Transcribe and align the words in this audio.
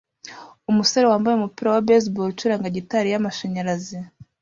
Umusore 0.69 1.05
wambaye 1.11 1.35
umupira 1.35 1.67
wa 1.73 1.83
baseball 1.87 2.29
acuranga 2.31 2.75
gitari 2.77 3.07
yamashanyarazi 3.09 3.97